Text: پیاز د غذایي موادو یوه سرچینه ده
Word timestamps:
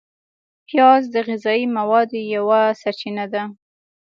پیاز 0.67 1.03
د 1.13 1.15
غذایي 1.27 1.65
موادو 1.77 2.19
یوه 2.35 2.61
سرچینه 2.81 3.25
ده 3.33 3.43